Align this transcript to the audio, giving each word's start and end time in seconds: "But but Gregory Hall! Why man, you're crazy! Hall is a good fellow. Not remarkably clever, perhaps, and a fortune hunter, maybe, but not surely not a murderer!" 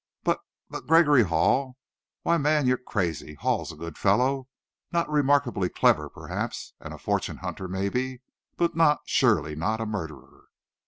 "But 0.23 0.39
but 0.67 0.87
Gregory 0.87 1.21
Hall! 1.21 1.77
Why 2.23 2.39
man, 2.39 2.65
you're 2.65 2.75
crazy! 2.79 3.35
Hall 3.35 3.61
is 3.61 3.71
a 3.71 3.75
good 3.75 3.99
fellow. 3.99 4.47
Not 4.91 5.07
remarkably 5.11 5.69
clever, 5.69 6.09
perhaps, 6.09 6.73
and 6.79 6.91
a 6.91 6.97
fortune 6.97 7.37
hunter, 7.37 7.67
maybe, 7.67 8.23
but 8.57 8.75
not 8.75 9.01
surely 9.05 9.55
not 9.55 9.79
a 9.79 9.85
murderer!" 9.85 10.45